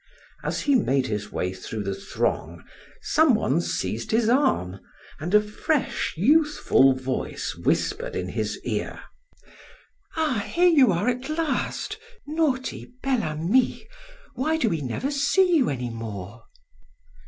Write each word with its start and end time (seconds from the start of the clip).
As 0.43 0.61
he 0.61 0.73
made 0.73 1.05
his 1.05 1.31
way 1.31 1.53
through 1.53 1.83
the 1.83 1.93
throng, 1.93 2.63
some 3.03 3.35
one 3.35 3.61
seized 3.61 4.09
his 4.09 4.29
arm, 4.29 4.79
and 5.19 5.35
a 5.35 5.41
fresh, 5.43 6.15
youthful 6.17 6.95
voice 6.95 7.53
whispered 7.55 8.15
in 8.15 8.29
his 8.29 8.59
ear: 8.63 8.99
"Ah, 10.17 10.39
here 10.43 10.69
you 10.69 10.91
are 10.91 11.07
at 11.07 11.29
last, 11.29 11.97
naughty 12.25 12.91
Bel 13.03 13.21
Ami! 13.21 13.87
Why 14.33 14.57
do 14.57 14.69
we 14.69 14.81
never 14.81 15.11
see 15.11 15.55
you 15.57 15.69
any 15.69 15.91
more?" 15.91 16.45